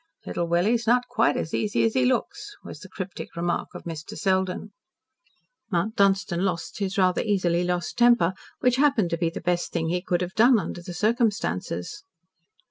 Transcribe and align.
"Little 0.25 0.47
Willie's 0.47 0.87
not 0.87 1.07
quite 1.07 1.37
as 1.37 1.53
easy 1.53 1.83
as 1.83 1.93
he 1.93 2.05
looks," 2.05 2.55
was 2.63 2.79
the 2.79 2.89
cryptic 2.89 3.35
remark 3.35 3.75
of 3.75 3.83
Mr. 3.83 4.17
Selden. 4.17 4.71
Mount 5.71 5.95
Dunstan 5.95 6.43
lost 6.43 6.79
his 6.79 6.97
rather 6.97 7.21
easily 7.21 7.63
lost 7.63 7.99
temper, 7.99 8.33
which 8.61 8.77
happened 8.77 9.11
to 9.11 9.17
be 9.19 9.29
the 9.29 9.41
best 9.41 9.71
thing 9.71 9.89
he 9.89 10.01
could 10.01 10.21
have 10.21 10.33
done 10.33 10.57
under 10.57 10.81
the 10.81 10.95
circumstances. 10.95 12.03